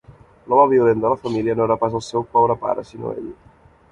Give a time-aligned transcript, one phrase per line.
[0.51, 3.29] L'home violent de la família no era pas el teu pobre pare, sinó ell.